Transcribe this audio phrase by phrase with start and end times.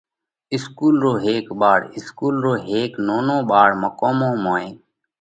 [0.53, 4.71] اِسڪُول رو هيڪ ٻاۯ: اِسڪُول رو هيڪ نونو ٻاۯ مقومون موئين